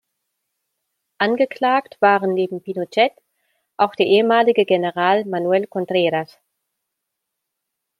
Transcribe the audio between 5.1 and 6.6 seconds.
Manuel Contreras.